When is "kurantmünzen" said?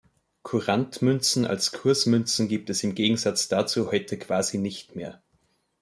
0.41-1.45